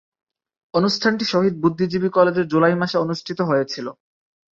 অনুষ্ঠানটি 0.73 1.25
শহীদ 1.25 1.53
বুদ্ধিজীবী 1.61 2.09
কলেজে 2.09 2.43
জুলাই 2.43 2.75
মাসে 2.75 2.97
অনুষ্ঠিত 2.97 3.39
হয়েছিলো। 3.41 3.91